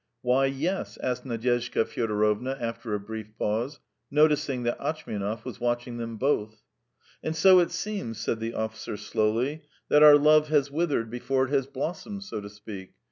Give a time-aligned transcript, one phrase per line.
[0.23, 6.17] "Why 'yes'?" asked Nadyezhda Fyodorovna after a brief pause, noticing that Atchmianov was watching them
[6.17, 6.63] both.
[7.21, 11.51] "And so it seems," said the officer, slowly, "that our love has withered before it
[11.51, 12.93] has blossomed, so to speak.